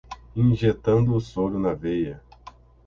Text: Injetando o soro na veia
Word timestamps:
Injetando 0.35 1.13
o 1.13 1.19
soro 1.21 1.59
na 1.59 1.75
veia 1.75 2.23